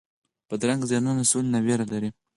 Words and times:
بدرنګه 0.49 0.85
ذهنونونه 0.91 1.23
سولې 1.31 1.49
نه 1.53 1.59
ویره 1.65 1.85
لري 1.93 2.09